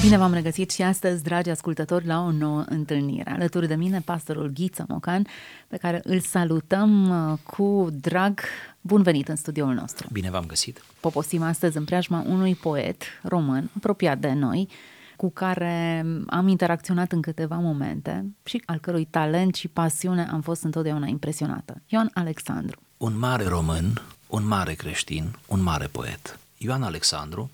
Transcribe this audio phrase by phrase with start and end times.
[0.00, 3.30] Bine v-am regăsit și astăzi, dragi ascultători, la o nouă întâlnire.
[3.30, 5.26] Alături de mine, pastorul Ghiță Mocan,
[5.68, 8.40] pe care îl salutăm uh, cu drag.
[8.80, 10.08] Bun venit în studioul nostru.
[10.12, 10.84] Bine v-am găsit.
[11.00, 14.68] Poposim astăzi în preajma unui poet român apropiat de noi,
[15.16, 20.62] cu care am interacționat în câteva momente și al cărui talent și pasiune am fost
[20.62, 21.82] întotdeauna impresionată.
[21.86, 22.80] Ioan Alexandru.
[22.96, 26.38] Un mare român, un mare creștin, un mare poet.
[26.58, 27.50] Ioan Alexandru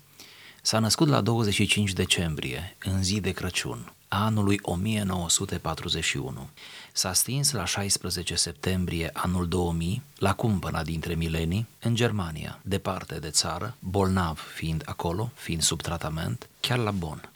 [0.67, 6.49] S-a născut la 25 decembrie, în zi de Crăciun, anului 1941.
[6.91, 13.29] S-a stins la 16 septembrie anul 2000, la cumpăna dintre milenii, în Germania, departe de
[13.29, 17.29] țară, bolnav fiind acolo, fiind sub tratament, chiar la Bonn.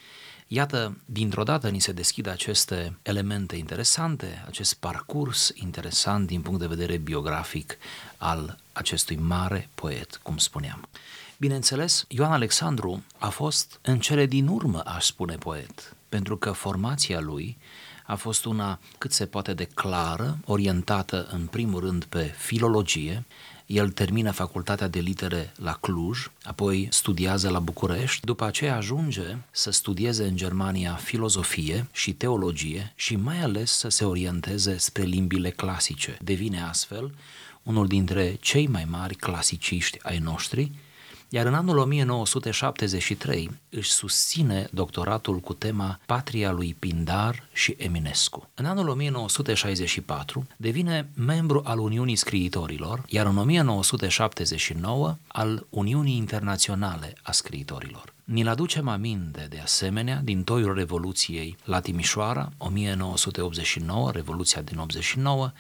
[0.48, 6.68] Iată, dintr-o dată ni se deschid aceste elemente interesante, acest parcurs interesant din punct de
[6.68, 7.78] vedere biografic
[8.18, 10.88] al acestui mare poet, cum spuneam.
[11.42, 17.20] Bineînțeles, Ioan Alexandru a fost în cele din urmă, aș spune, poet, pentru că formația
[17.20, 17.58] lui
[18.06, 23.26] a fost una cât se poate de clară, orientată în primul rând pe filologie,
[23.66, 29.72] el termină facultatea de litere la Cluj, apoi studiază la București, după aceea ajunge să
[29.72, 36.18] studieze în Germania filozofie și teologie și mai ales să se orienteze spre limbile clasice.
[36.22, 37.16] Devine astfel
[37.64, 40.72] unul dintre cei mai mari clasiciști ai noștri,
[41.34, 48.50] iar în anul 1973 își susține doctoratul cu tema Patria lui Pindar și Eminescu.
[48.54, 57.32] În anul 1964 devine membru al Uniunii Scriitorilor, iar în 1979 al Uniunii Internaționale a
[57.32, 58.14] Scriitorilor.
[58.24, 65.52] Ni-l aducem aminte, de asemenea, din toiul Revoluției la Timișoara, 1989, Revoluția din 89,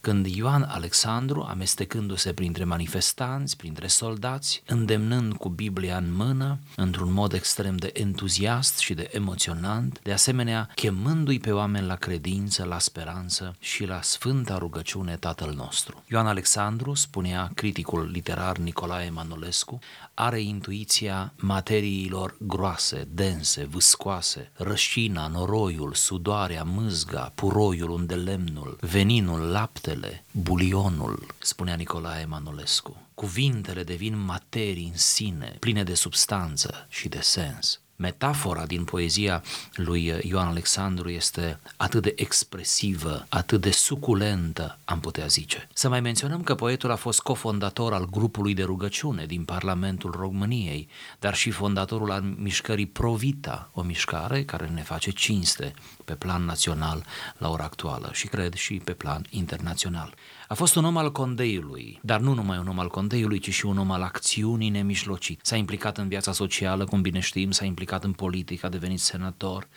[0.00, 7.32] când Ioan Alexandru, amestecându-se printre manifestanți, printre soldați, îndemnând cu Biblia în mână, într-un mod
[7.32, 13.56] extrem de entuziast și de emoționant, de asemenea chemându-i pe oameni la credință, la speranță
[13.60, 16.02] și la sfânta rugăciune Tatăl nostru.
[16.10, 19.78] Ioan Alexandru, spunea criticul literar Nicolae Manolescu,
[20.20, 30.24] are intuiția materiilor groase, dense, vâscoase, rășina, noroiul, sudoarea, mâzga, puroiul unde lemnul, veninul, laptele,
[30.32, 33.06] bulionul, spunea Nicolae Manolescu.
[33.14, 39.42] Cuvintele devin materii în sine, pline de substanță și de sens metafora din poezia
[39.74, 45.68] lui Ioan Alexandru este atât de expresivă, atât de suculentă, am putea zice.
[45.72, 50.88] Să mai menționăm că poetul a fost cofondator al grupului de rugăciune din Parlamentul României,
[51.18, 55.74] dar și fondatorul al mișcării Provita, o mișcare care ne face cinste
[56.08, 57.04] pe plan național
[57.38, 60.14] la ora actuală și cred și pe plan internațional.
[60.48, 63.66] A fost un om al condeiului, dar nu numai un om al condeiului, ci și
[63.66, 65.40] un om al acțiunii nemijlocit.
[65.42, 69.68] S-a implicat în viața socială, cum bine știm, s-a implicat în politică, a devenit senator.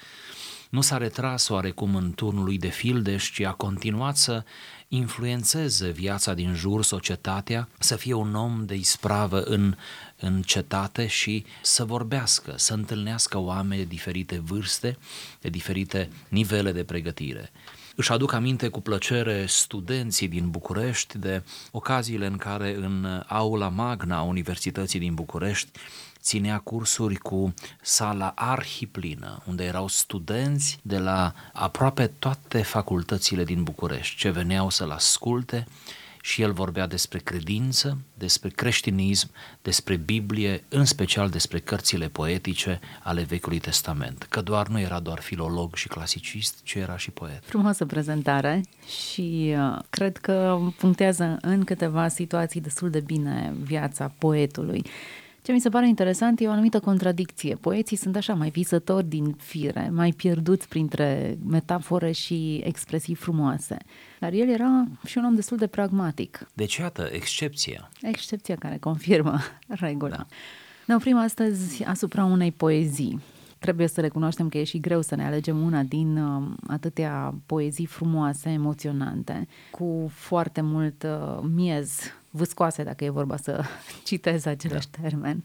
[0.70, 4.44] Nu s-a retras oarecum în turnul lui de fildeș, ci a continuat să
[4.94, 9.76] influențeze viața din jur, societatea, să fie un om de ispravă în,
[10.20, 14.98] în cetate și să vorbească, să întâlnească oameni de diferite vârste,
[15.42, 17.52] de diferite nivele de pregătire.
[17.96, 24.18] Își aduc aminte cu plăcere studenții din București de ocaziile în care în aula magna
[24.18, 25.80] a Universității din București
[26.22, 34.16] ținea cursuri cu sala arhiplină, unde erau studenți de la aproape toate facultățile din București,
[34.16, 35.68] ce veneau să-l asculte
[36.22, 43.22] și el vorbea despre credință, despre creștinism, despre Biblie, în special despre cărțile poetice ale
[43.22, 47.44] Vechiului Testament, că doar nu era doar filolog și clasicist, ci era și poet.
[47.46, 48.64] Frumoasă prezentare
[49.06, 54.84] și uh, cred că punctează în câteva situații destul de bine viața poetului.
[55.44, 57.56] Ce mi se pare interesant e o anumită contradicție.
[57.56, 63.78] Poeții sunt așa mai visători din fire, mai pierduți printre metafore și expresii frumoase.
[64.20, 66.48] Dar el era și un om destul de pragmatic.
[66.54, 67.90] Deci, iată, excepția.
[68.02, 69.38] Excepția care confirmă
[69.68, 70.16] regula.
[70.16, 70.26] Da.
[70.86, 73.20] Ne oprim astăzi asupra unei poezii.
[73.60, 77.86] Trebuie să recunoaștem că e și greu să ne alegem una din uh, atâtea poezii
[77.86, 82.00] frumoase, emoționante, cu foarte mult uh, miez
[82.32, 83.64] vâscoase, dacă e vorba să
[84.06, 85.02] citez același da.
[85.02, 85.44] termen,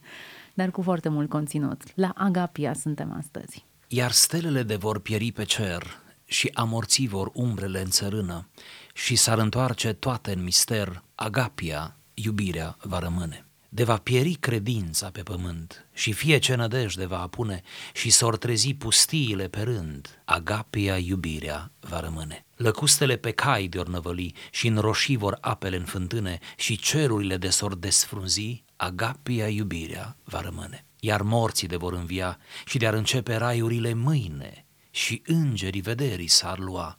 [0.55, 1.83] dar cu foarte mult conținut.
[1.95, 3.65] La Agapia suntem astăzi.
[3.89, 8.49] Iar stelele de vor pieri pe cer și amorții vor umbrele în țărână
[8.95, 13.46] și s-ar întoarce toate în mister, Agapia, iubirea va rămâne
[13.77, 17.63] de va pieri credința pe pământ și fie ce nădejde va apune
[17.93, 22.45] și s-or trezi pustiile pe rând, agapia iubirea va rămâne.
[22.57, 27.49] Lăcustele pe cai de-or năvăli și în roșii vor apele în fântâne și cerurile de
[27.49, 30.85] s-or desfrunzi, agapia iubirea va rămâne.
[31.01, 36.97] Iar morții de vor învia și de-ar începe raiurile mâine și îngerii vederii s-ar lua,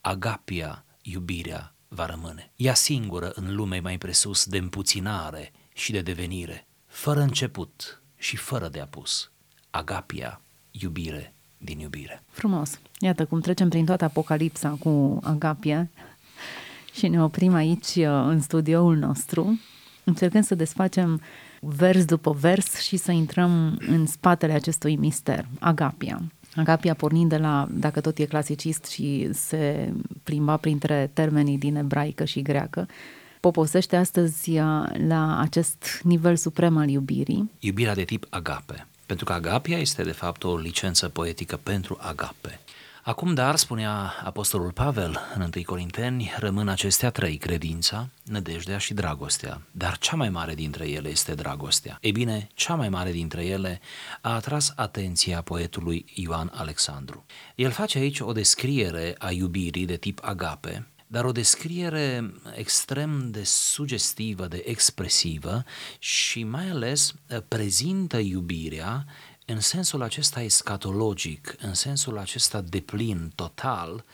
[0.00, 2.52] agapia iubirea va rămâne.
[2.56, 8.68] Ea singură în lume mai presus de împuținare și de devenire, fără început și fără
[8.68, 9.30] de apus.
[9.70, 10.40] Agapia,
[10.70, 12.22] iubire din iubire.
[12.28, 12.80] Frumos.
[12.98, 15.90] Iată cum trecem prin toată apocalipsa cu Agapia
[16.94, 19.60] și ne oprim aici uh, în studioul nostru,
[20.04, 21.20] încercând să desfacem
[21.60, 26.22] vers după vers și să intrăm în spatele acestui mister, Agapia.
[26.54, 29.92] Agapia pornind de la, dacă tot e clasicist și se
[30.22, 32.88] plimba printre termenii din ebraică și greacă,
[33.40, 37.50] poposește astăzi uh, la acest nivel suprem al iubirii.
[37.58, 42.60] Iubirea de tip agape, pentru că agapia este de fapt o licență poetică pentru agape.
[43.02, 49.60] Acum, dar, spunea Apostolul Pavel în 1 Corinteni, rămân acestea trei, credința, nădejdea și dragostea,
[49.70, 51.98] dar cea mai mare dintre ele este dragostea.
[52.00, 53.80] Ei bine, cea mai mare dintre ele
[54.20, 57.24] a atras atenția poetului Ioan Alexandru.
[57.54, 63.42] El face aici o descriere a iubirii de tip agape, dar o descriere extrem de
[63.44, 65.64] sugestivă, de expresivă
[65.98, 67.14] și mai ales
[67.48, 69.06] prezintă iubirea
[69.46, 74.04] în sensul acesta escatologic, în sensul acesta deplin, total,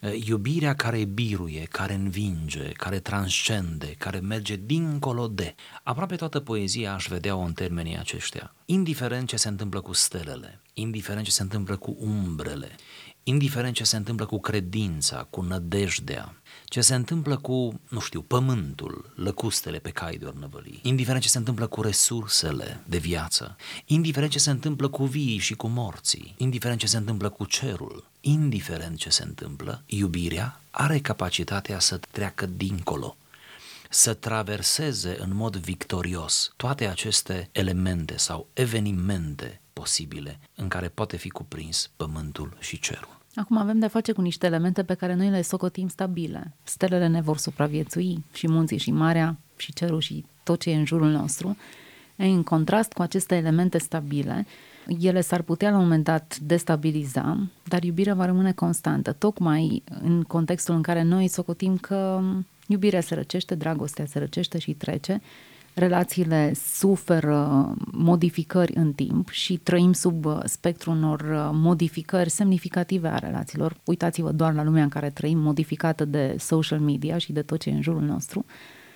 [0.00, 5.54] eh, iubirea care biruie, care învinge, care transcende, care merge dincolo de.
[5.82, 8.54] Aproape toată poezia aș vedea-o în termenii aceștia.
[8.64, 12.76] Indiferent ce se întâmplă cu stelele, indiferent ce se întâmplă cu umbrele,
[13.22, 16.39] indiferent ce se întâmplă cu credința, cu nădejdea,
[16.70, 21.38] ce se întâmplă cu, nu știu, pământul, lăcustele pe cai de ornăvălii, indiferent ce se
[21.38, 26.80] întâmplă cu resursele de viață, indiferent ce se întâmplă cu vii și cu morții, indiferent
[26.80, 33.16] ce se întâmplă cu cerul, indiferent ce se întâmplă, iubirea are capacitatea să treacă dincolo,
[33.88, 41.28] să traverseze în mod victorios toate aceste elemente sau evenimente posibile în care poate fi
[41.28, 43.19] cuprins pământul și cerul.
[43.40, 46.52] Acum avem de-a face cu niște elemente pe care noi le socotim stabile.
[46.62, 50.84] Stelele ne vor supraviețui și munții și marea și cerul și tot ce e în
[50.84, 51.56] jurul nostru.
[52.16, 54.46] În contrast cu aceste elemente stabile,
[55.00, 60.22] ele s-ar putea la un moment dat destabiliza, dar iubirea va rămâne constantă, tocmai în
[60.22, 62.22] contextul în care noi socotim că
[62.66, 65.20] iubirea se răcește, dragostea se răcește și trece
[65.74, 73.76] relațiile suferă modificări în timp și trăim sub spectrul unor modificări semnificative a relațiilor.
[73.84, 77.70] Uitați-vă doar la lumea în care trăim, modificată de social media și de tot ce
[77.70, 78.44] e în jurul nostru.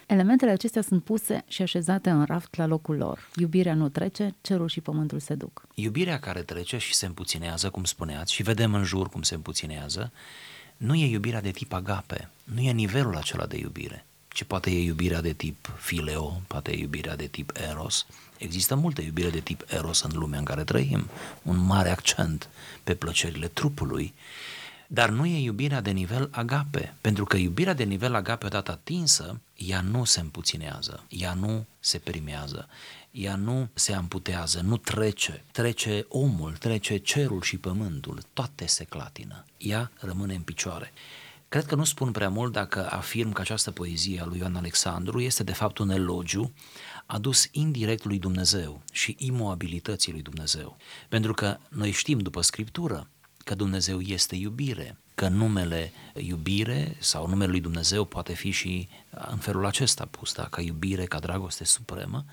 [0.06, 3.28] Elementele acestea sunt puse și așezate în raft la locul lor.
[3.36, 5.66] Iubirea nu trece, cerul și pământul se duc.
[5.74, 10.12] Iubirea care trece și se împuținează, cum spuneați, și vedem în jur cum se împuținează,
[10.76, 14.04] nu e iubirea de tip agape, nu e nivelul acela de iubire
[14.34, 18.06] ci poate e iubirea de tip fileo, poate e iubirea de tip eros.
[18.38, 21.08] Există multe iubire de tip eros în lumea în care trăim,
[21.42, 22.48] un mare accent
[22.84, 24.14] pe plăcerile trupului,
[24.86, 29.40] dar nu e iubirea de nivel agape, pentru că iubirea de nivel agape odată atinsă,
[29.56, 32.68] ea nu se împuținează, ea nu se primează,
[33.10, 39.44] ea nu se amputează, nu trece, trece omul, trece cerul și pământul, toate se clatină,
[39.56, 40.92] ea rămâne în picioare.
[41.54, 45.20] Cred că nu spun prea mult dacă afirm că această poezie a lui Ioan Alexandru
[45.20, 46.52] este de fapt un elogiu
[47.06, 50.76] adus indirect lui Dumnezeu și imobilității lui Dumnezeu.
[51.08, 53.10] Pentru că noi știm după Scriptură
[53.44, 59.38] că Dumnezeu este iubire, că numele iubire sau numele lui Dumnezeu poate fi și în
[59.38, 60.44] felul acesta pus, da?
[60.44, 62.24] ca iubire, ca dragoste supremă,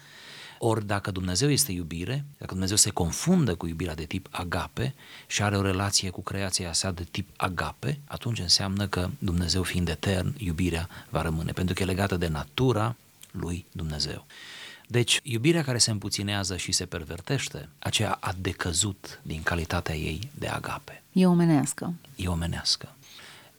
[0.63, 4.93] ori dacă Dumnezeu este iubire, dacă Dumnezeu se confundă cu iubirea de tip agape
[5.27, 9.87] și are o relație cu creația sa de tip agape, atunci înseamnă că Dumnezeu fiind
[9.87, 12.95] etern, iubirea va rămâne, pentru că e legată de natura
[13.31, 14.25] lui Dumnezeu.
[14.87, 20.47] Deci, iubirea care se împuținează și se pervertește, aceea a decăzut din calitatea ei de
[20.47, 21.03] agape.
[21.11, 21.93] E omenească.
[22.15, 22.89] E omenească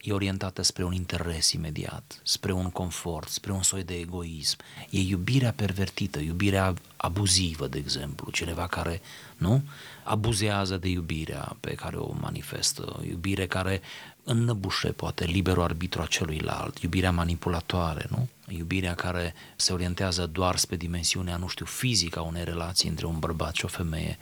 [0.03, 4.57] e orientată spre un interes imediat, spre un confort, spre un soi de egoism.
[4.89, 9.01] E iubirea pervertită, iubirea abuzivă, de exemplu, cineva care,
[9.37, 9.63] nu,
[10.03, 13.81] abuzează de iubirea pe care o manifestă, iubire care
[14.23, 18.27] înnăbușe poate liberul arbitru a celuilalt, iubirea manipulatoare, nu?
[18.47, 23.19] Iubirea care se orientează doar spre dimensiunea, nu știu, fizică a unei relații între un
[23.19, 24.17] bărbat și o femeie,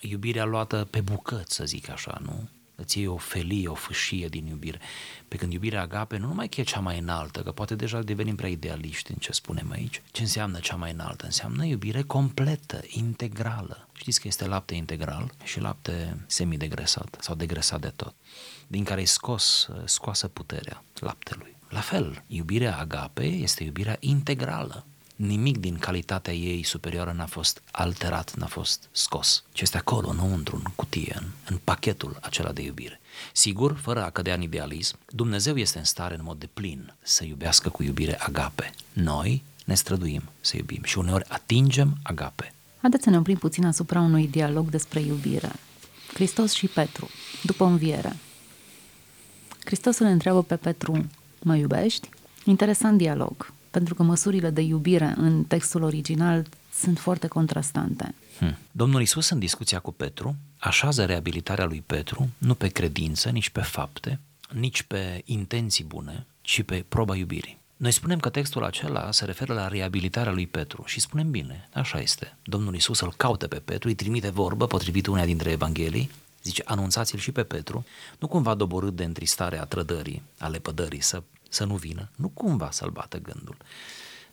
[0.00, 2.48] iubirea luată pe bucăți, să zic așa, nu?
[2.74, 4.80] Îți iei o felie, o fâșie din iubire.
[5.28, 8.34] Pe când iubirea agape nu numai că e cea mai înaltă, că poate deja devenim
[8.34, 10.02] prea idealiști în ce spunem aici.
[10.10, 11.24] Ce înseamnă cea mai înaltă?
[11.24, 13.88] Înseamnă iubire completă, integrală.
[13.92, 18.14] Știți că este lapte integral și lapte semidegresat sau degresat de tot,
[18.66, 21.56] din care e scos, scoasă puterea laptelui.
[21.68, 28.34] La fel, iubirea agape este iubirea integrală, nimic din calitatea ei superioară n-a fost alterat,
[28.34, 29.44] n-a fost scos.
[29.52, 33.00] Ce este acolo, înăuntru, în cutie, în, în pachetul acela de iubire.
[33.32, 37.24] Sigur, fără a cădea în idealism, Dumnezeu este în stare în mod de plin să
[37.24, 38.74] iubească cu iubire agape.
[38.92, 42.52] Noi ne străduim să iubim și uneori atingem agape.
[42.80, 45.52] Haideți să ne oprim puțin asupra unui dialog despre iubire.
[46.14, 47.08] Hristos și Petru,
[47.42, 48.16] după înviere.
[49.64, 51.06] Hristos îl întreabă pe Petru,
[51.38, 52.08] mă iubești?
[52.44, 58.14] Interesant dialog, pentru că măsurile de iubire în textul original sunt foarte contrastante.
[58.38, 58.56] Hmm.
[58.70, 63.60] Domnul Isus în discuția cu Petru așează reabilitarea lui Petru nu pe credință, nici pe
[63.60, 67.58] fapte, nici pe intenții bune, ci pe proba iubirii.
[67.76, 72.00] Noi spunem că textul acela se referă la reabilitarea lui Petru și spunem bine, așa
[72.00, 72.36] este.
[72.42, 76.10] Domnul Isus îl caută pe Petru, îi trimite vorbă potrivit unea dintre Evanghelii,
[76.42, 77.84] zice anunțați-l și pe Petru,
[78.18, 81.22] nu cumva doborât de întristarea trădării, ale pădării, să,
[81.54, 83.56] să nu vină, nu cumva să-l bată gândul,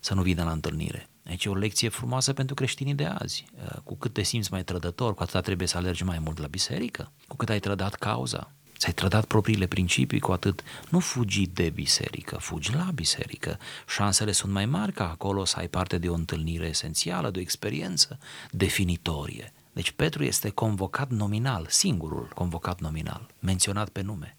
[0.00, 1.08] să nu vină la întâlnire.
[1.28, 3.44] Aici e o lecție frumoasă pentru creștinii de azi.
[3.84, 7.12] Cu cât te simți mai trădător, cu atât trebuie să alergi mai mult la biserică.
[7.26, 12.36] Cu cât ai trădat cauza, ți-ai trădat propriile principii, cu atât nu fugi de biserică,
[12.36, 13.58] fugi la biserică.
[13.88, 17.42] Șansele sunt mai mari ca acolo să ai parte de o întâlnire esențială, de o
[17.42, 18.18] experiență
[18.50, 19.52] definitorie.
[19.72, 24.36] Deci Petru este convocat nominal, singurul convocat nominal, menționat pe nume.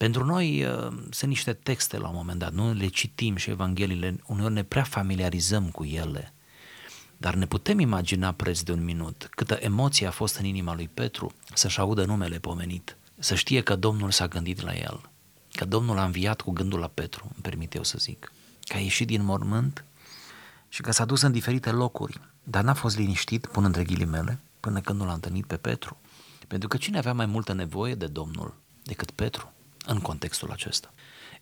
[0.00, 2.72] Pentru noi uh, sunt niște texte la un moment dat, nu?
[2.72, 6.32] Le citim și Evangheliile, uneori ne prea familiarizăm cu ele,
[7.16, 10.88] dar ne putem imagina preț de un minut câtă emoție a fost în inima lui
[10.94, 15.10] Petru să-și audă numele pomenit să știe că Domnul s-a gândit la el,
[15.52, 18.80] că Domnul a înviat cu gândul la Petru, îmi permit eu să zic, că a
[18.80, 19.84] ieșit din mormânt
[20.68, 24.80] și că s-a dus în diferite locuri, dar n-a fost liniștit, pun între ghilimele, până
[24.80, 25.96] când nu l-a întâlnit pe Petru.
[26.48, 29.52] Pentru că cine avea mai multă nevoie de Domnul decât Petru
[29.90, 30.92] în contextul acesta?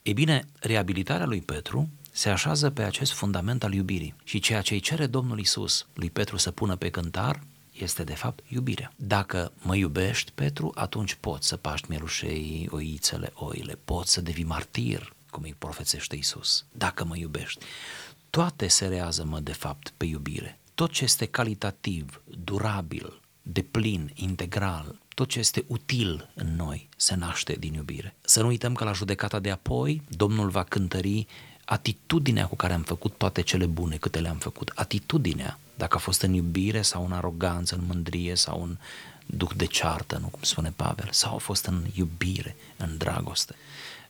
[0.02, 4.74] Ei bine, reabilitarea lui Petru se așează pe acest fundament al iubirii și ceea ce
[4.74, 7.40] îi cere Domnul Isus lui Petru să pună pe cântar
[7.72, 8.92] este de fapt iubirea.
[8.96, 15.12] Dacă mă iubești, Petru, atunci poți să paști mielușei, oițele, oile, poți să devii martir,
[15.30, 17.64] cum îi profețește Isus, dacă mă iubești.
[18.30, 20.58] Toate se rează-mă de fapt pe iubire.
[20.74, 27.52] Tot ce este calitativ, durabil, deplin, integral, tot ce este util în noi se naște
[27.52, 28.14] din iubire.
[28.20, 31.26] Să nu uităm că la judecata de apoi Domnul va cântări
[31.64, 36.22] atitudinea cu care am făcut toate cele bune câte le-am făcut, atitudinea, dacă a fost
[36.22, 38.76] în iubire sau în aroganță, în mândrie sau în
[39.26, 43.54] duc de ceartă, nu cum spune Pavel, sau a fost în iubire, în dragoste.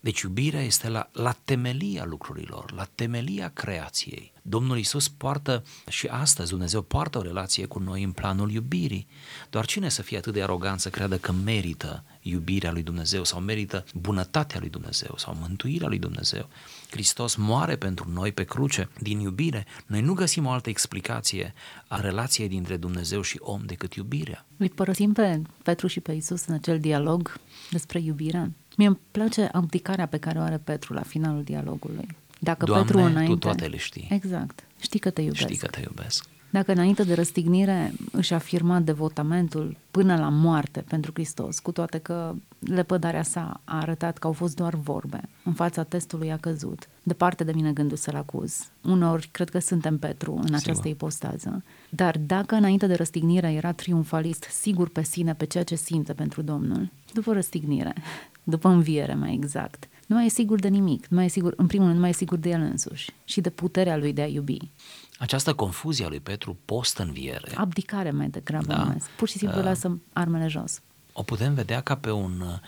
[0.00, 4.32] Deci iubirea este la, la temelia lucrurilor, la temelia creației.
[4.42, 9.06] Domnul Isus poartă și astăzi Dumnezeu poartă o relație cu noi în planul iubirii.
[9.50, 13.40] Doar cine să fie atât de arogant să creadă că merită iubirea lui Dumnezeu sau
[13.40, 16.48] merită bunătatea lui Dumnezeu sau mântuirea lui Dumnezeu.
[16.90, 19.66] Hristos moare pentru noi pe cruce din iubire.
[19.86, 21.54] Noi nu găsim o altă explicație
[21.88, 24.46] a relației dintre Dumnezeu și om decât iubirea.
[24.56, 27.40] Îi părăsim pe Petru și pe Isus în acel dialog
[27.70, 28.52] despre iubire.
[28.78, 32.16] Mie îmi place abdicarea pe care o are Petru la finalul dialogului.
[32.38, 33.32] Dacă Doamne, Petru înainte...
[33.32, 34.08] tu toate le știi.
[34.10, 34.64] Exact.
[34.80, 35.40] Știi că te iubesc.
[35.40, 36.24] Știi că te iubesc.
[36.50, 42.34] Dacă înainte de răstignire își afirma devotamentul până la moarte pentru Hristos, cu toate că
[42.58, 47.44] lepădarea sa a arătat că au fost doar vorbe, în fața testului a căzut, departe
[47.44, 48.70] de mine gândul să-l acuz.
[48.82, 50.90] Unor cred că suntem Petru în această sigur.
[50.90, 51.62] ipostază.
[51.88, 56.42] Dar dacă înainte de răstignire era triumfalist, sigur pe sine, pe ceea ce simte pentru
[56.42, 57.94] Domnul, după răstignire,
[58.42, 61.66] după înviere mai exact, nu mai e sigur de nimic, nu mai e sigur, în
[61.66, 64.26] primul rând, nu mai e sigur de el însuși și de puterea lui de a
[64.26, 64.70] iubi.
[65.18, 67.52] Această confuzie a lui Petru post-înviere.
[67.54, 68.84] Abdicare mai degrabă da?
[68.84, 69.08] numesc.
[69.08, 70.80] Pur și simplu uh, lasă armele jos.
[71.12, 72.58] O putem vedea ca pe un uh,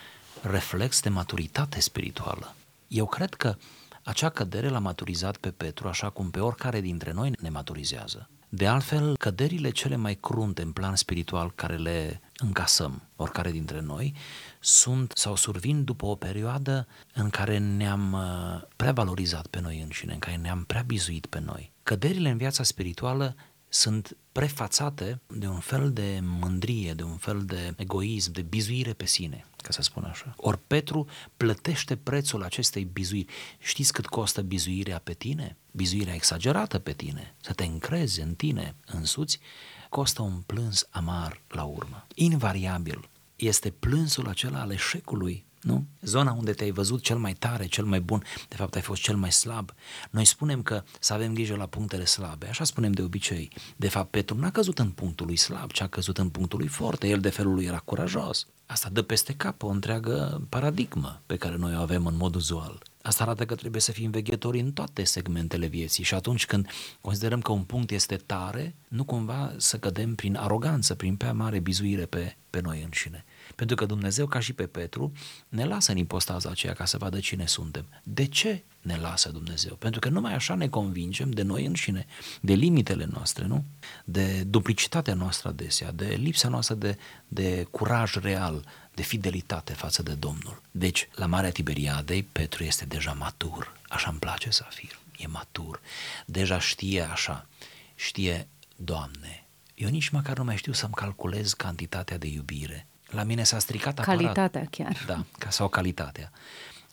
[0.51, 2.55] reflex de maturitate spirituală.
[2.89, 3.57] Eu cred că
[4.03, 8.29] acea cădere l-a maturizat pe Petru așa cum pe oricare dintre noi ne maturizează.
[8.49, 14.15] De altfel, căderile cele mai crunte în plan spiritual care le încasăm, oricare dintre noi,
[14.61, 20.13] sunt sau survin după o perioadă în care ne-am uh, prea valorizat pe noi înșine,
[20.13, 21.73] în care ne-am prea bizuit pe noi.
[21.83, 23.35] Căderile în viața spirituală
[23.69, 29.07] sunt prefațate de un fel de mândrie, de un fel de egoism, de bizuire pe
[29.07, 30.35] sine, ca să spun așa.
[30.37, 33.33] Ori Petru plătește prețul acestei bizuiri.
[33.59, 35.57] Știți cât costă bizuirea pe tine?
[35.73, 39.39] Bizuirea exagerată pe tine, să te încrezi în tine însuți,
[39.89, 42.07] costă un plâns amar la urmă.
[42.15, 45.87] Invariabil este plânsul acela al eșecului nu?
[46.01, 49.17] Zona unde te-ai văzut cel mai tare, cel mai bun, de fapt ai fost cel
[49.17, 49.73] mai slab.
[50.11, 53.51] Noi spunem că să avem grijă la punctele slabe, așa spunem de obicei.
[53.77, 56.69] De fapt, Petru n-a căzut în punctul lui slab, ci a căzut în punctul lui
[56.69, 57.09] forte.
[57.09, 58.47] El de felul lui era curajos.
[58.71, 62.83] Asta dă peste cap o întreagă paradigmă pe care noi o avem în mod uzual.
[63.03, 66.69] Asta arată că trebuie să fim veghetori în toate segmentele vieții și atunci când
[67.01, 71.59] considerăm că un punct este tare, nu cumva să cădem prin aroganță, prin prea mare
[71.59, 73.25] bizuire pe, pe noi înșine.
[73.55, 75.13] Pentru că Dumnezeu, ca și pe Petru,
[75.49, 77.87] ne lasă în ipostaza aceea ca să vadă cine suntem.
[78.03, 79.75] De ce ne lasă Dumnezeu?
[79.75, 82.07] Pentru că numai așa ne convingem de noi înșine,
[82.41, 83.65] de limitele noastre, nu?
[84.05, 88.65] De duplicitatea noastră adesea, de lipsa noastră de, de curaj real,
[88.95, 90.63] de fidelitate față de Domnul.
[90.71, 95.81] Deci, la Marea Tiberiadei, Petru este deja matur, așa îmi place să afirm, e matur,
[96.27, 97.47] deja știe așa,
[97.95, 102.87] știe, Doamne, eu nici măcar nu mai știu să-mi calculez cantitatea de iubire.
[103.11, 104.27] La mine s-a stricat aparatul.
[104.27, 105.05] Calitatea chiar.
[105.07, 106.31] Da, ca sau calitatea.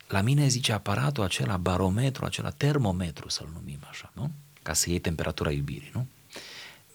[0.07, 4.31] La mine zice aparatul acela, barometru, acela termometru să-l numim așa, nu?
[4.63, 6.07] Ca să iei temperatura iubirii, nu?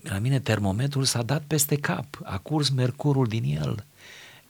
[0.02, 3.84] La mine termometrul s-a dat peste cap, a curs mercurul din el.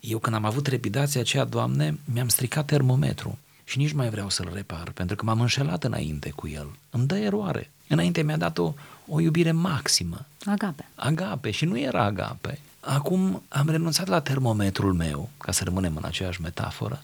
[0.00, 4.50] Eu când am avut trepidația aceea, Doamne, mi-am stricat termometru și nici mai vreau să-l
[4.52, 6.66] repar, pentru că m-am înșelat înainte cu el.
[6.90, 7.70] Îmi dă eroare.
[7.88, 8.74] Înainte mi-a dat o,
[9.08, 10.26] o iubire maximă.
[10.44, 10.88] Agape.
[10.94, 12.60] Agape și nu era agape.
[12.84, 17.02] Acum am renunțat la termometrul meu, ca să rămânem în aceeași metaforă.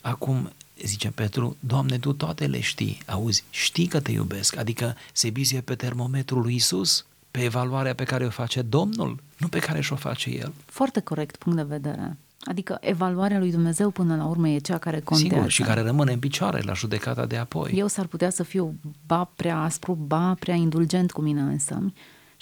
[0.00, 0.52] Acum
[0.84, 5.60] zice Petru, Doamne, Tu toate le știi, auzi, știi că te iubesc, adică se bizie
[5.60, 9.96] pe termometrul lui Isus, pe evaluarea pe care o face Domnul, nu pe care și-o
[9.96, 10.52] face El.
[10.66, 12.16] Foarte corect punct de vedere.
[12.44, 15.34] Adică evaluarea lui Dumnezeu până la urmă e cea care contează.
[15.34, 17.72] Sigur, și care rămâne în picioare la judecata de apoi.
[17.74, 18.74] Eu s-ar putea să fiu
[19.06, 21.92] ba prea aspru, ba prea indulgent cu mine însă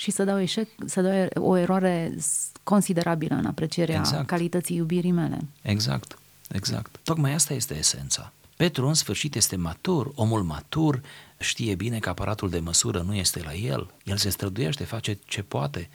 [0.02, 2.16] și să dau, eșec, să dau o eroare
[2.62, 4.26] considerabilă în aprecierea exact.
[4.26, 5.38] calității iubirii mele.
[5.62, 6.18] Exact,
[6.48, 6.98] exact.
[7.02, 8.32] Tocmai asta este esența.
[8.56, 11.00] Petru, în sfârșit, este matur, omul matur
[11.38, 15.42] știe bine că aparatul de măsură nu este la el, el se străduiește, face ce
[15.42, 15.88] poate,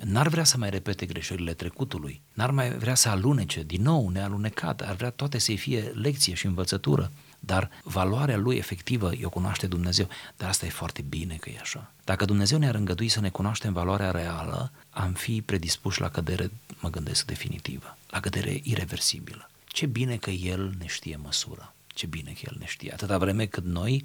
[0.00, 4.80] n-ar vrea să mai repete greșelile trecutului, n-ar mai vrea să alunece din nou nealunecat,
[4.80, 7.10] ar vrea toate să-i fie lecție și învățătură,
[7.44, 11.92] dar valoarea lui efectivă o cunoaște Dumnezeu, dar asta e foarte bine că e așa.
[12.04, 16.90] Dacă Dumnezeu ne-ar îngădui să ne cunoaștem valoarea reală, am fi predispuși la cădere, mă
[16.90, 19.50] gândesc, definitivă, la cădere irreversibilă.
[19.66, 22.92] Ce bine că El ne știe măsura, ce bine că El ne știe.
[22.92, 24.04] Atâta vreme cât noi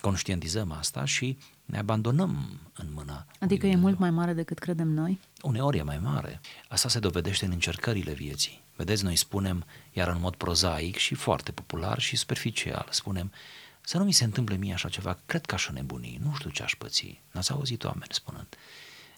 [0.00, 3.26] conștientizăm asta și ne abandonăm în mâna.
[3.40, 5.20] Adică e mult mai mare decât credem noi?
[5.42, 6.40] Uneori e mai mare.
[6.68, 8.63] Asta se dovedește în încercările vieții.
[8.76, 13.32] Vedeți, noi spunem, iar în mod prozaic și foarte popular și superficial, spunem,
[13.80, 16.62] să nu mi se întâmple mie așa ceva, cred că aș nebuni, nu știu ce
[16.62, 17.20] aș păți.
[17.30, 18.46] N-ați auzit oameni spunând.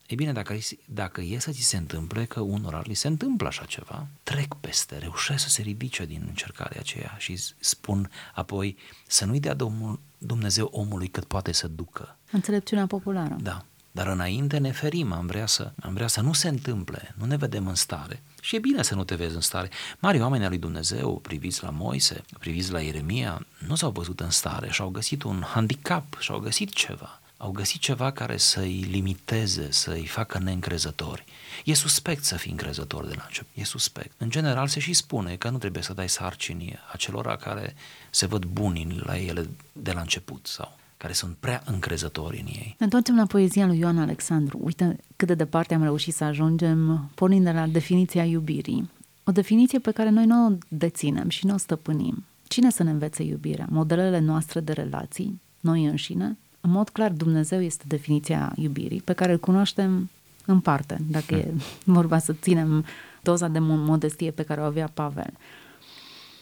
[0.07, 3.65] E bine, dacă, dacă e să ți se întâmple că unora li se întâmplă așa
[3.65, 9.41] ceva, trec peste, reușesc să se ridice din încercarea aceea și spun apoi să nu-i
[9.41, 12.17] dea Domnul, Dumnezeu omului cât poate să ducă.
[12.31, 13.37] Înțelepciunea populară.
[13.41, 13.65] Da.
[13.97, 17.37] Dar înainte ne ferim, am vrea, să, am vrea să nu se întâmple, nu ne
[17.37, 18.23] vedem în stare.
[18.41, 19.71] Și e bine să nu te vezi în stare.
[19.99, 24.31] Mari oameni al lui Dumnezeu, priviți la Moise, priviți la Ieremia, nu s-au văzut în
[24.31, 28.87] stare și au găsit un handicap și au găsit ceva au găsit ceva care să-i
[28.91, 31.25] limiteze, să-i facă neîncrezători.
[31.65, 34.13] E suspect să fii încrezător de la început, e suspect.
[34.17, 37.75] În general se și spune că nu trebuie să dai sarcini acelora care
[38.11, 42.75] se văd buni la ele de la început sau care sunt prea încrezători în ei.
[42.79, 44.59] Ne întoarcem la poezia lui Ioan Alexandru.
[44.63, 48.91] Uite cât de departe am reușit să ajungem pornind de la definiția iubirii.
[49.25, 52.25] O definiție pe care noi nu o deținem și nu o stăpânim.
[52.49, 53.67] Cine să ne învețe iubirea?
[53.71, 55.41] Modelele noastre de relații?
[55.61, 56.37] Noi înșine?
[56.67, 60.11] în mod clar, Dumnezeu este definiția iubirii, pe care îl cunoaștem
[60.47, 61.55] în parte, dacă e
[61.99, 62.85] vorba să ținem
[63.23, 65.33] doza de modestie pe care o avea Pavel.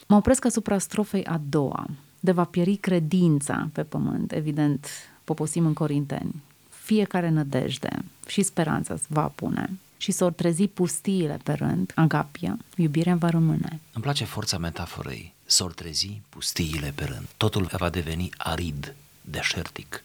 [0.07, 1.87] Mă opresc asupra strofei a doua.
[2.25, 4.87] De va pieri credința pe pământ, evident,
[5.23, 6.43] poposim în Corinteni.
[6.69, 7.89] Fiecare nădejde
[8.27, 13.79] și speranța va pune și s-or trezi pustiile pe rând, agapia, iubirea va rămâne.
[13.93, 17.27] Îmi place forța metaforei, s-or trezi pustiile pe rând.
[17.37, 20.03] Totul va deveni arid, deșertic.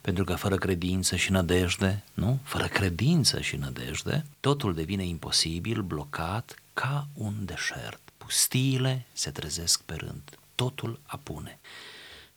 [0.00, 2.38] Pentru că fără credință și nădejde, nu?
[2.42, 8.00] Fără credință și nădejde, totul devine imposibil, blocat, ca un deșert.
[8.16, 11.60] Pustiile se trezesc pe rând, totul apune.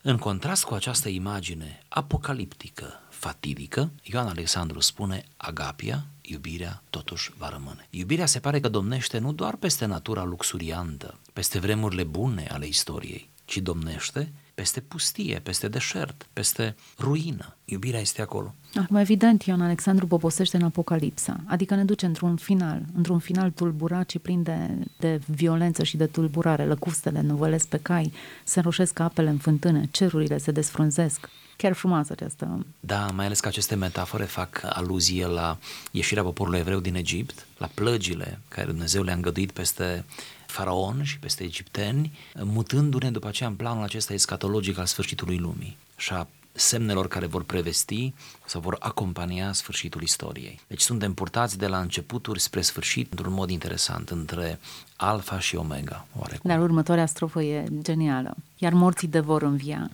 [0.02, 7.86] În contrast cu această imagine apocaliptică, fatidică, Ioan Alexandru spune agapia, iubirea totuși va rămâne.
[7.90, 13.30] Iubirea se pare că domnește nu doar peste natura luxuriantă, peste vremurile bune ale istoriei,
[13.44, 17.56] ci domnește peste pustie, peste deșert, peste ruină.
[17.64, 18.54] Iubirea este acolo.
[18.74, 24.10] Acum, evident, Ioan Alexandru poposește în Apocalipsa, adică ne duce într-un final, într-un final tulburat
[24.10, 26.64] și plin de, de violență și de tulburare.
[26.64, 28.12] Lăcustele nuvălesc pe cai,
[28.44, 31.28] se înroșesc apele în fântână, cerurile se desfrunzesc.
[31.56, 32.66] Chiar frumoasă această...
[32.80, 35.58] Da, mai ales că aceste metafore fac aluzie la
[35.90, 40.04] ieșirea poporului evreu din Egipt, la plăgile care Dumnezeu le-a îngăduit peste
[40.50, 46.12] faraon și peste egipteni, mutându-ne după aceea în planul acesta escatologic al sfârșitului lumii și
[46.12, 48.12] a semnelor care vor prevesti
[48.46, 50.60] sau vor acompania sfârșitul istoriei.
[50.66, 54.58] Deci suntem purtați de la începuturi spre sfârșit într-un mod interesant, între
[54.96, 56.06] alfa și omega.
[56.18, 56.50] Oarecum.
[56.50, 58.36] Dar următoarea strofă e genială.
[58.58, 59.90] Iar morții de vor învia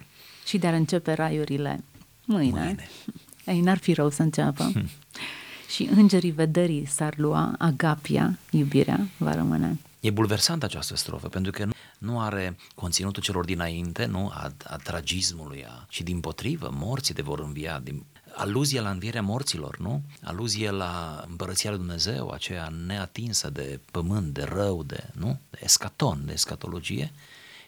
[0.47, 1.85] și de-ar începe raiurile
[2.25, 2.61] mâine.
[2.61, 2.89] mâine.
[3.47, 4.65] Ei, n-ar fi rău să înceapă.
[4.65, 4.89] Hmm.
[5.69, 9.79] Și îngerii vederii s-ar lua, agapia, iubirea, va rămâne.
[10.01, 15.65] E bulversantă această strofă, pentru că nu are conținutul celor dinainte, nu a, a tragismului,
[15.65, 18.05] a, ci din potrivă, morții de vor învia, din,
[18.37, 20.03] aluzie la învierea morților, nu?
[20.23, 25.41] Aluzie la împărăția lui Dumnezeu, aceea neatinsă de pământ, de rău, de, nu?
[25.51, 27.13] De escaton, de escatologie.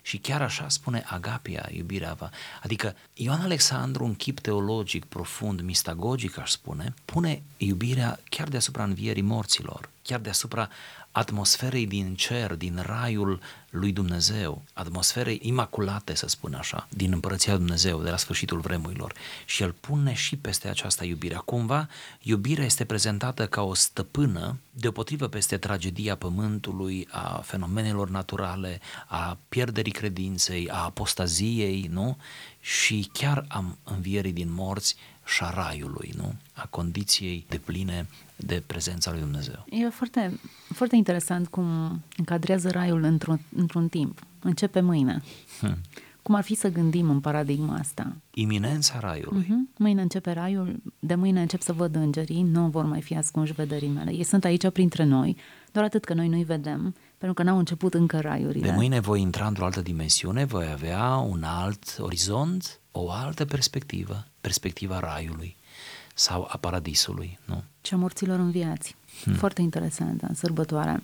[0.02, 2.30] Și chiar așa spune Agapia, iubirea va.
[2.62, 9.22] Adică Ioan Alexandru, un chip teologic profund, mistagogic, aș spune, pune iubirea chiar deasupra învierii
[9.22, 10.68] morților, chiar deasupra
[11.12, 17.62] atmosferei din cer, din raiul lui Dumnezeu, atmosferei imaculate, să spun așa, din împărăția lui
[17.62, 19.14] Dumnezeu, de la sfârșitul vremurilor.
[19.46, 21.40] Și el pune și peste această iubire.
[21.44, 21.88] Cumva,
[22.22, 29.92] iubirea este prezentată ca o stăpână, deopotrivă peste tragedia pământului, a fenomenelor naturale, a pierderii
[29.92, 32.16] credinței, a apostaziei, nu?
[32.60, 36.34] Și chiar a învierii din morți și a raiului, nu?
[36.52, 39.66] A condiției de pline de prezența lui Dumnezeu.
[39.70, 40.40] E foarte,
[40.74, 44.20] foarte interesant cum încadrează raiul într-un, într-un timp.
[44.40, 45.22] Începe mâine.
[45.60, 45.76] Hmm.
[46.22, 48.16] Cum ar fi să gândim în paradigma asta?
[48.34, 49.44] Iminența raiului.
[49.44, 49.78] Uh-huh.
[49.78, 53.88] Mâine începe raiul, de mâine încep să văd îngerii, nu vor mai fi ascunși vederii
[53.88, 54.12] mele.
[54.12, 55.36] Ei sunt aici printre noi,
[55.72, 58.68] doar atât că noi nu-i vedem, pentru că n-au început încă raiurile.
[58.68, 64.26] De mâine voi intra într-o altă dimensiune, voi avea un alt orizont, o altă perspectivă,
[64.40, 65.56] perspectiva raiului
[66.14, 67.62] sau a paradisului, nu?
[67.80, 68.96] Cea morților înviați.
[69.24, 69.34] Hmm.
[69.34, 71.02] Foarte interesantă în sărbătoare.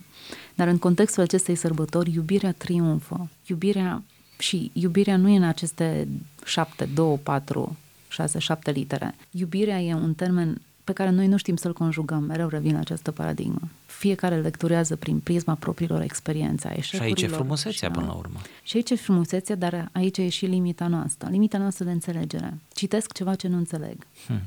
[0.55, 3.29] Dar în contextul acestei sărbători, iubirea triumfă.
[3.45, 4.03] Iubirea
[4.37, 6.07] și iubirea nu e în aceste
[6.45, 9.15] șapte, două, patru, șase, șapte litere.
[9.31, 13.11] Iubirea e un termen pe care noi nu știm să-l conjugăm, mereu revin la această
[13.11, 13.61] paradigmă.
[13.85, 16.81] Fiecare lecturează prin prisma propriilor experiențe.
[16.81, 18.39] Și aici e frumusețea până la urmă.
[18.63, 22.57] Și aici e frumusețea, dar aici e și limita noastră, limita noastră de înțelegere.
[22.73, 23.97] Citesc ceva ce nu înțeleg.
[24.27, 24.41] Hmm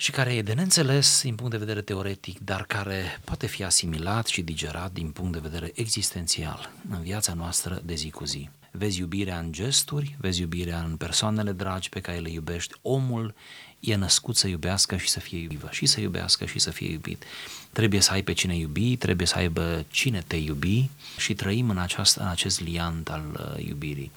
[0.00, 4.26] și care e de neînțeles din punct de vedere teoretic, dar care poate fi asimilat
[4.26, 8.48] și digerat din punct de vedere existențial în viața noastră de zi cu zi.
[8.70, 12.74] Vezi iubirea în gesturi, vezi iubirea în persoanele dragi pe care le iubești.
[12.82, 13.34] Omul
[13.80, 17.24] e născut să iubească și să fie iubit, și să iubească și să fie iubit.
[17.72, 21.78] Trebuie să ai pe cine iubi, trebuie să aibă cine te iubi și trăim în,
[21.78, 24.10] aceast, în acest liant al uh, iubirii.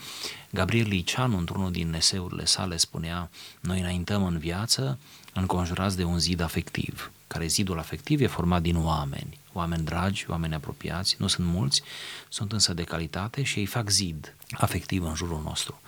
[0.49, 4.97] Gabriel Liceanu, într-unul din eseurile sale, spunea, noi înaintăm în viață
[5.33, 10.53] înconjurați de un zid afectiv, care zidul afectiv e format din oameni, oameni dragi, oameni
[10.53, 11.81] apropiați, nu sunt mulți,
[12.29, 15.81] sunt însă de calitate și ei fac zid afectiv în jurul nostru.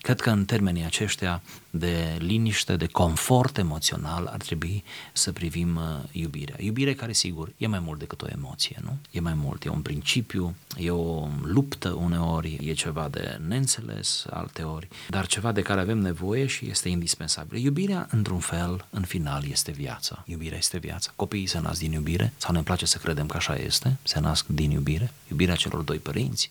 [0.00, 5.82] Cred că în termenii aceștia de liniște, de confort emoțional ar trebui să privim uh,
[6.12, 6.56] iubirea.
[6.58, 8.96] Iubire care, sigur, e mai mult decât o emoție, nu?
[9.10, 14.88] E mai mult, e un principiu, e o luptă uneori, e ceva de neînțeles alteori,
[15.08, 17.64] dar ceva de care avem nevoie și este indispensabil.
[17.64, 20.24] Iubirea, într-un fel, în final, este viața.
[20.26, 21.12] Iubirea este viața.
[21.16, 24.46] Copiii se nasc din iubire, sau ne place să credem că așa este, se nasc
[24.46, 26.50] din iubire, iubirea celor doi părinți,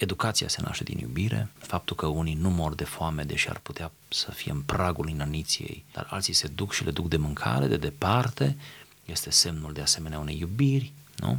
[0.00, 3.90] Educația se naște din iubire, faptul că unii nu mor de foame, deși ar putea
[4.08, 7.76] să fie în pragul inaniției, dar alții se duc și le duc de mâncare, de
[7.76, 8.56] departe,
[9.04, 11.38] este semnul de asemenea unei iubiri, nu?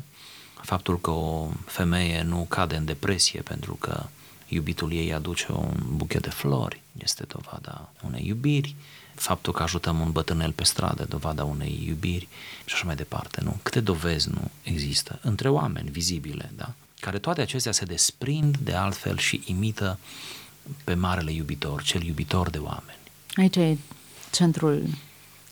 [0.62, 4.04] Faptul că o femeie nu cade în depresie pentru că
[4.48, 8.76] iubitul ei aduce un buchet de flori, este dovada unei iubiri,
[9.16, 12.28] faptul că ajutăm un bătrânel pe stradă, dovada unei iubiri
[12.66, 13.60] și așa mai departe, nu?
[13.64, 16.74] Câte dovezi nu există între oameni vizibile, da?
[17.02, 20.00] Care toate acestea se desprind de altfel și imită
[20.84, 23.00] pe marele iubitor, cel iubitor de oameni.
[23.36, 23.78] Aici e
[24.32, 24.84] centrul,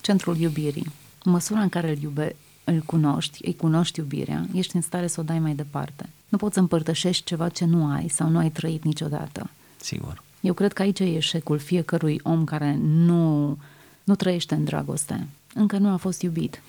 [0.02, 0.92] centrul iubirii.
[1.24, 5.20] În măsura în care îl, iube, îl cunoști, îi cunoști iubirea, ești în stare să
[5.20, 6.10] o dai mai departe.
[6.30, 9.50] Nu poți să împărtășești ceva ce nu ai sau nu ai trăit niciodată.
[9.78, 10.24] Sigur.
[10.42, 13.58] Eu cred că aici e eșecul fiecărui om care nu,
[14.04, 15.28] nu trăiește în dragoste.
[15.54, 16.62] Încă nu a fost iubit.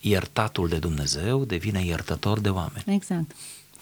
[0.00, 2.84] Iertatul de Dumnezeu devine iertător de oameni.
[2.86, 3.30] Exact.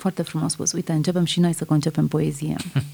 [0.00, 0.72] Foarte frumos spus.
[0.72, 2.56] Uite, începem și noi să concepem poezie.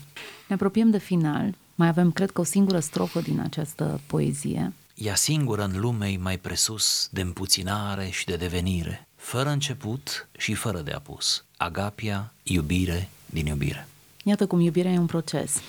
[0.48, 1.54] Ne apropiem de final.
[1.74, 4.72] Mai avem, cred că, o singură strofă din această poezie.
[4.94, 10.80] Ea singură în lume mai presus de împuținare și de devenire, fără început și fără
[10.80, 11.44] de apus.
[11.56, 13.88] Agapia, iubire din iubire.
[14.24, 15.60] Iată cum iubirea e un proces.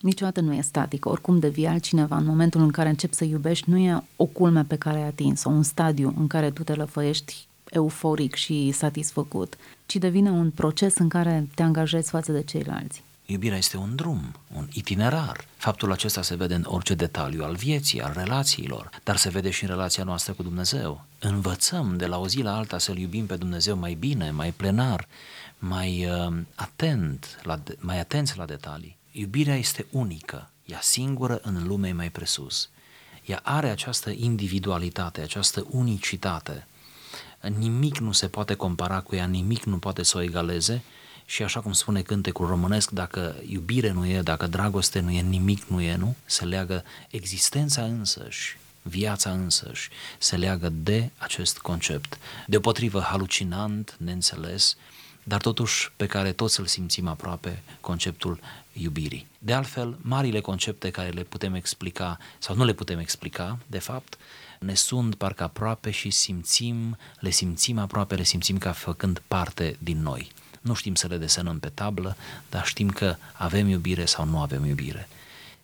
[0.00, 1.08] Niciodată nu e statică.
[1.08, 4.76] Oricum devii altcineva în momentul în care începi să iubești, nu e o culme pe
[4.76, 9.96] care ai atins, o un stadiu în care tu te lăfăiești euforic și satisfăcut, ci
[9.96, 13.02] devine un proces în care te angajezi față de ceilalți.
[13.30, 15.44] Iubirea este un drum, un itinerar.
[15.56, 19.62] Faptul acesta se vede în orice detaliu al vieții, al relațiilor, dar se vede și
[19.62, 21.04] în relația noastră cu Dumnezeu.
[21.18, 25.08] Învățăm de la o zi la alta să-L iubim pe Dumnezeu mai bine, mai plenar,
[25.58, 28.96] mai uh, atent, la, mai atenți la detalii.
[29.12, 32.68] Iubirea este unică, ea singură în lume mai presus.
[33.24, 36.66] Ea are această individualitate, această unicitate.
[37.40, 40.82] Nimic nu se poate compara cu ea, nimic nu poate să o egaleze
[41.24, 45.64] și așa cum spune cântecul românesc, dacă iubire nu e, dacă dragoste nu e, nimic
[45.64, 46.16] nu e, nu?
[46.24, 52.18] Se leagă existența însăși, viața însăși, se leagă de acest concept.
[52.46, 54.76] Deopotrivă halucinant, neînțeles,
[55.22, 58.40] dar totuși pe care toți îl simțim aproape, conceptul
[58.72, 59.26] iubirii.
[59.38, 64.18] De altfel, marile concepte care le putem explica sau nu le putem explica, de fapt,
[64.58, 70.02] ne sunt parcă aproape și simțim, le simțim aproape, le simțim ca făcând parte din
[70.02, 70.32] noi.
[70.60, 72.16] Nu știm să le desenăm pe tablă,
[72.50, 75.08] dar știm că avem iubire sau nu avem iubire.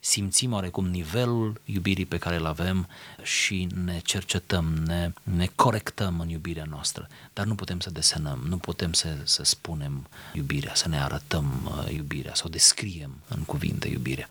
[0.01, 2.89] Simțim oarecum nivelul iubirii pe care îl avem
[3.23, 8.57] și ne cercetăm, ne, ne corectăm în iubirea noastră, dar nu putem să desenăm, nu
[8.57, 13.89] putem să, să spunem iubirea, să ne arătăm uh, iubirea, să o descriem în cuvinte
[13.89, 14.29] iubirea.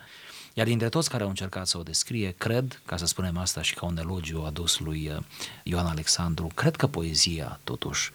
[0.53, 3.73] Iar dintre toți care au încercat să o descrie, cred, ca să spunem asta și
[3.73, 5.23] ca un elogiu adus lui uh,
[5.63, 8.11] Ioan Alexandru, cred că poezia, totuși,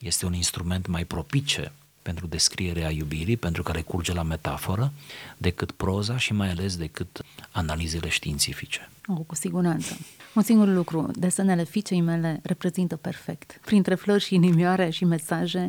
[0.00, 4.92] este un instrument mai propice pentru descrierea iubirii, pentru că recurge la metaforă,
[5.36, 8.90] decât proza și mai ales decât analizele științifice.
[9.06, 9.96] Oh, cu siguranță.
[10.34, 13.60] Un singur lucru, desenele fiicei mele reprezintă perfect.
[13.64, 15.68] Printre flori și inimioare și mesaje,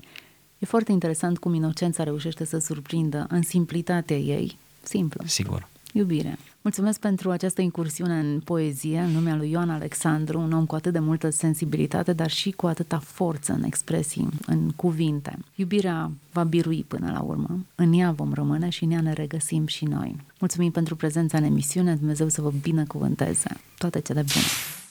[0.58, 5.23] e foarte interesant cum inocența reușește să surprindă în simplitatea ei, simplă.
[5.28, 5.67] Sigur.
[5.97, 6.38] Iubire.
[6.62, 10.93] Mulțumesc pentru această incursiune în poezie, în numele lui Ioan Alexandru, un om cu atât
[10.93, 15.38] de multă sensibilitate, dar și cu atâta forță în expresii, în cuvinte.
[15.55, 19.65] Iubirea va birui până la urmă, în ea vom rămâne și în ea ne regăsim
[19.67, 20.15] și noi.
[20.39, 23.49] Mulțumim pentru prezența în emisiune, Dumnezeu să vă binecuvânteze.
[23.77, 24.84] Toate cele bune!